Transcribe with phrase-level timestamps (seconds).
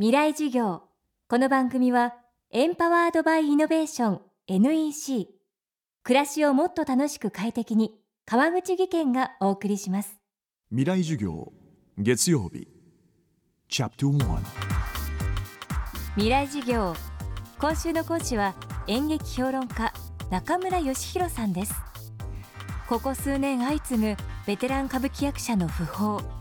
[0.00, 0.84] 未来授業。
[1.28, 2.14] この番組は
[2.50, 5.28] エンパワードバイイノベーション NEC
[6.02, 7.92] 暮らしをもっと楽しく快適に
[8.24, 10.18] 川口義賢がお送りします。
[10.70, 11.52] 未来授業
[11.98, 12.66] 月曜日。
[13.68, 14.38] チャプト1
[16.14, 16.94] 未来授業。
[17.58, 18.54] 今週の講師は
[18.86, 19.92] 演劇評論家
[20.30, 21.74] 中村義弘さんです。
[22.88, 26.39] ここ数年相次ぐベテラン歌舞伎役者の訃報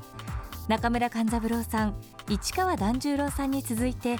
[0.69, 1.95] 中村勘三郎さん
[2.29, 4.17] 市川團十郎さんに続いて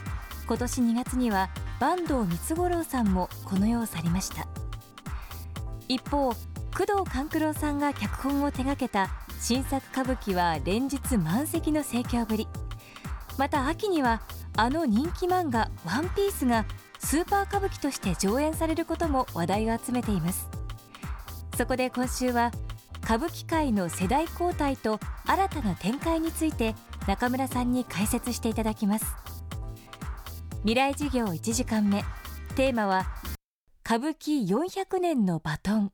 [0.48, 4.48] 今年2月には坂東光五郎さんもこの世を去りました。
[5.88, 6.36] 一方工
[6.74, 12.48] 藤官九郎さんが脚本を手掛けた新作歌舞伎は連日満席の盛況ぶり。
[13.38, 14.24] また秋には
[14.58, 16.66] あの人気漫画「ワンピースが
[16.98, 20.50] スーパー歌舞伎として上演されることも話題を集めています。
[21.56, 22.50] そこで今週は
[23.10, 26.76] 歌舞伎界の世代交代と新たな展開について
[27.08, 29.16] 中村さんに解説していただきます。
[30.60, 32.04] 未来授業1時間目。
[32.56, 33.08] テーマは
[33.84, 35.92] 歌舞伎400年のバトン。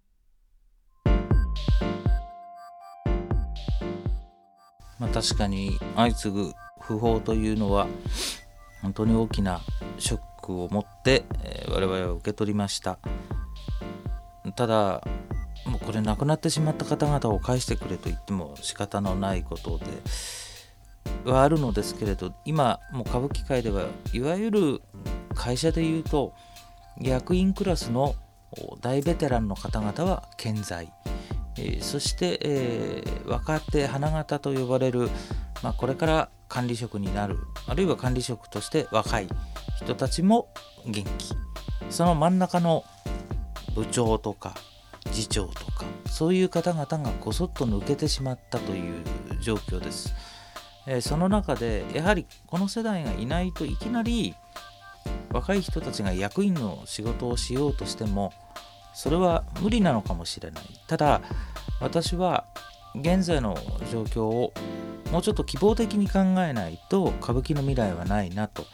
[5.00, 7.88] まあ、確かに相次ぐ訃報というのは
[8.82, 9.62] 本当に大きな
[10.00, 13.00] ショックを持って、えー、我々は受け取りました。
[14.58, 15.02] ただ
[15.66, 19.86] もうこれ亡くなってしまった方々を返してくれと言っても仕方のないことで
[21.30, 24.82] はあるのですけれど今もう歌舞伎界ではいわゆる
[25.34, 26.34] 会社でいうと
[27.00, 28.16] 役員クラスの
[28.82, 30.92] 大ベテランの方々は健在、
[31.58, 35.10] えー、そして、えー、若手花形と呼ばれる、
[35.62, 39.28] まあ、これから管理職になるあるいは管理職として若い
[39.78, 40.48] 人たちも
[40.86, 41.36] 元気。
[41.90, 42.84] その真ん中の
[43.76, 44.56] 部長とか
[45.16, 49.02] 次長とかそういう方々がこそっと抜けてしまったという
[49.40, 50.14] 状況です。
[50.88, 54.36] えー、その中でやはりこの世代がいないといきなり
[55.32, 58.34] 若い人たちが役員の仕事をしようとしても
[58.94, 61.22] それは無理なのかもしれないただ
[61.82, 62.46] 私は
[62.94, 63.58] 現在の
[63.92, 64.54] 状況を
[65.12, 68.66] もうちょっと希望的に考えないと歌舞伎の未来はないなと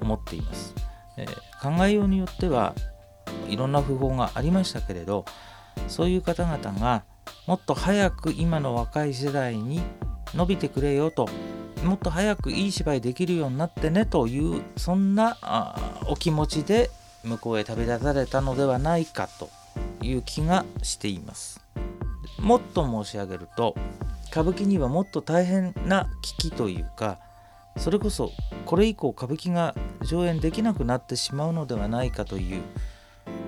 [0.00, 0.74] 思っています、
[1.16, 2.74] えー、考えようによっては
[3.48, 5.24] いろんな訃報がありましたけれど
[5.88, 7.04] そういう方々が
[7.46, 9.80] もっと早く今の若い世代に
[10.34, 11.28] 伸びてくれよと
[11.84, 15.36] もっと早くいい芝居できるようになってねというそんな
[16.08, 16.90] お気持ちで
[17.24, 19.48] 向こうへ旅立たれたのではないかと
[20.02, 21.60] いう気がしています。
[22.38, 23.74] もっと申し上げると
[24.30, 27.18] 歌舞伎にはもっと大変な危機というか
[27.76, 28.30] それこそ
[28.66, 32.62] これ以降歌舞伎が上演できなくなってしまうのではないかという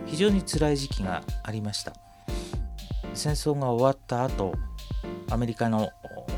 [0.06, 1.92] 非常に辛い時期がありました。
[3.14, 4.54] 戦争が終わった後
[5.30, 5.90] アメリカの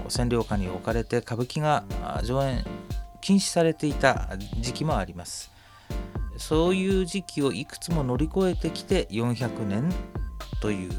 [0.08, 1.84] 占領下に置かれて歌舞伎が
[2.24, 2.64] 上演
[3.20, 4.28] 禁止されていた
[4.60, 5.50] 時期もあります。
[6.36, 9.92] そういう時期をいくつも乗り越えてきて400年
[10.62, 10.90] という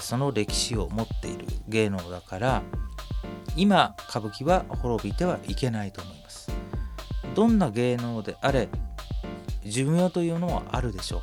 [0.00, 2.62] その歴史を持っている芸能だから
[3.56, 6.50] 今歌舞伎は滅びてはいけないと思います。
[7.34, 8.68] どんな芸能であれ
[9.64, 11.20] 寿命というのはあるでしょう。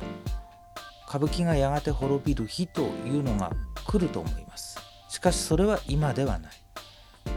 [1.16, 3.50] 歌舞伎がやがて滅びる日というのが
[3.86, 4.78] 来ると思います。
[5.08, 6.52] しかしそれは今ではない。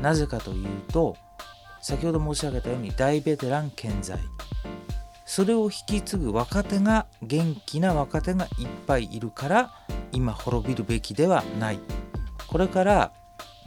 [0.02, 1.16] なぜかというと
[1.82, 4.20] 先ほど申し上げたように大ベテラン健在。
[5.26, 9.72] それを引き継ぐ若手が元気な若手がいっぱいいるから
[10.12, 11.80] 今滅びるべきではない。
[12.48, 13.14] これから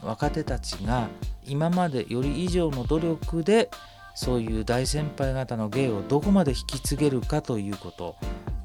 [0.03, 1.09] 若手たちが
[1.47, 3.71] 今までより以上の努力で
[4.15, 8.17] そういう大先輩方の芸をどこまで引き継げるかということ。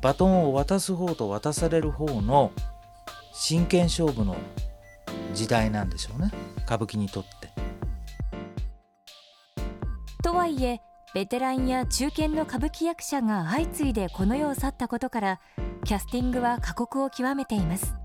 [0.01, 2.51] バトンを渡す方と渡される方の
[3.33, 4.35] 真剣勝負の
[5.33, 6.31] 時代なんでしょうね。
[6.65, 7.49] 歌舞伎にとって。
[10.23, 10.81] とはいえ
[11.13, 15.39] ベテランや中堅の歌舞伎役者が相次いでこの世を去ったことから
[15.85, 17.95] キャスティングは過酷を極めています。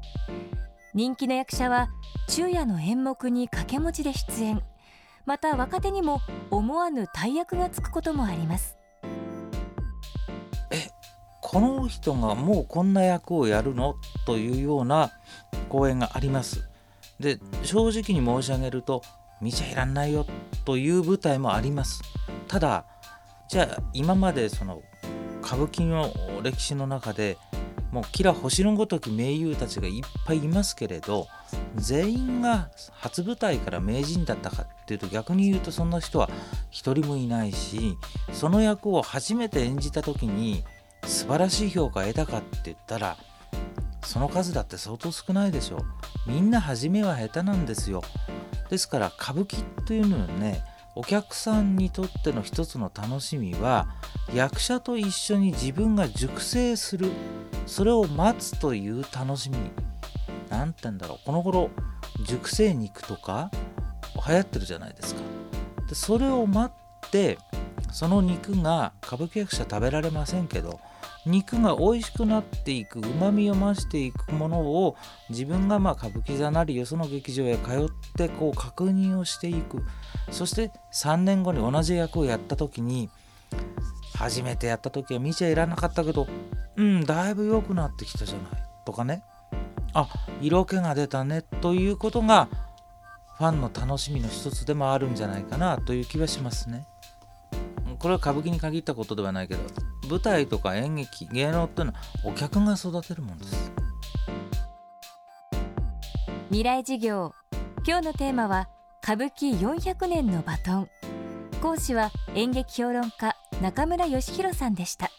[0.95, 1.89] 人気の役者は
[2.29, 4.63] 昼夜の演目に掛け持ちで出演。
[5.25, 8.77] また若手にも思わぬ大役がつくこともあります。
[10.71, 10.89] え
[11.41, 13.95] この人がもうこんな役をやるの？
[14.27, 15.13] というような
[15.69, 16.69] 公演があります。
[17.21, 19.03] で正直に申し上げると
[19.41, 20.27] 見ちゃいらんないよ
[20.65, 22.03] という舞台もあります。
[22.49, 22.85] ただ
[23.49, 24.83] じゃあ今までその
[25.45, 26.11] 歌舞伎の
[26.43, 27.37] 歴史の中で
[27.93, 31.29] もうキラ星のごとき名優たちがいっぱいいますけれど
[31.77, 36.31] 全員が初舞台から名人だったかっていうと逆に言うとそんな人は
[36.71, 37.99] 一人もいないし
[38.33, 40.65] その役を初めて演じた時に
[41.05, 43.17] 素晴らしい評価を得たかって言ったら
[44.05, 45.85] その数だって相当少ないでしょ
[46.27, 48.03] みんな初めは下手なんですよ。
[48.71, 53.89] ですから歌舞伎というのはねお客さんにとっての一つの楽しみは
[54.35, 57.11] 役者と一緒に自分が熟成する
[57.67, 59.57] それを待つという楽しみ。
[60.51, 61.19] 何て言うんだろう。
[61.25, 61.71] この頃
[62.27, 63.51] 熟成肉とか
[64.29, 65.23] 流行ってるじゃないですか。
[65.89, 67.39] でそれを待って
[67.93, 70.81] その肉が歌舞伎役者食べられませんけど
[71.25, 74.97] 肉が美味しくなっていくうまみを増していくものを
[75.31, 79.85] 自分がまあ歌舞伎座なりよその劇場へ通ってこう確認をしていく
[80.31, 83.09] そして3年後に同じ役をやった時に
[84.15, 86.27] 初めてやった時は見ちゃいらなかったけど
[86.77, 89.23] うんだいぶ良くなってきたじゃないとかね
[89.95, 90.09] あ
[90.41, 92.49] 色気が出たねということが
[93.39, 96.87] ファンの楽しみの一つでもあるんじゃないかなという気はしますね。
[98.03, 99.61] これは歌舞伎に限ったことではないけど
[100.11, 103.73] 舞台とか演劇芸能っていうのはお客が育てるもんです。
[106.49, 107.33] 未来事業。
[107.87, 108.69] 今日のテーマは
[109.03, 110.89] 歌舞伎400年のバトン。
[111.63, 115.11] 講師は演劇評論家中村義弘さんでした。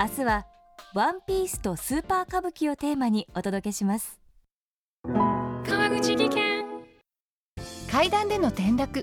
[0.00, 0.46] 明日は
[0.94, 4.18] ワンピースとスーパー歌舞伎をテーマにお届けします。
[5.04, 6.64] 川口技研。
[7.90, 9.02] 階段での転落